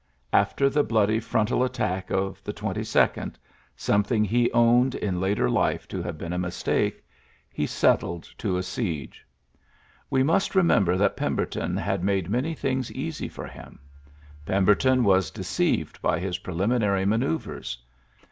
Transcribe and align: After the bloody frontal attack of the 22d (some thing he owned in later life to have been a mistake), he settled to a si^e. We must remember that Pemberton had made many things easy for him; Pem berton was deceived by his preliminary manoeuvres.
After 0.33 0.67
the 0.67 0.83
bloody 0.83 1.19
frontal 1.19 1.63
attack 1.63 2.09
of 2.09 2.43
the 2.43 2.53
22d 2.53 3.35
(some 3.75 4.03
thing 4.03 4.23
he 4.25 4.51
owned 4.51 4.95
in 4.95 5.21
later 5.21 5.47
life 5.47 5.87
to 5.89 6.01
have 6.01 6.17
been 6.17 6.33
a 6.33 6.39
mistake), 6.39 7.03
he 7.51 7.67
settled 7.67 8.23
to 8.39 8.57
a 8.57 8.61
si^e. 8.61 9.11
We 10.09 10.23
must 10.23 10.55
remember 10.55 10.97
that 10.97 11.15
Pemberton 11.15 11.77
had 11.77 12.03
made 12.03 12.31
many 12.31 12.55
things 12.55 12.91
easy 12.93 13.29
for 13.29 13.45
him; 13.45 13.77
Pem 14.43 14.65
berton 14.65 15.03
was 15.03 15.29
deceived 15.29 16.01
by 16.01 16.17
his 16.17 16.39
preliminary 16.39 17.05
manoeuvres. 17.05 17.77